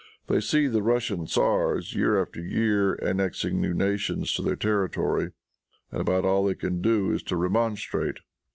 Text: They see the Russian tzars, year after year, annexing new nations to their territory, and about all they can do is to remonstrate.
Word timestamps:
They 0.25 0.39
see 0.39 0.65
the 0.65 0.81
Russian 0.81 1.27
tzars, 1.27 1.93
year 1.93 2.19
after 2.19 2.41
year, 2.43 2.95
annexing 2.95 3.61
new 3.61 3.75
nations 3.75 4.33
to 4.33 4.41
their 4.41 4.55
territory, 4.55 5.29
and 5.91 6.01
about 6.01 6.25
all 6.25 6.43
they 6.45 6.55
can 6.55 6.81
do 6.81 7.11
is 7.11 7.21
to 7.21 7.35
remonstrate. 7.35 8.17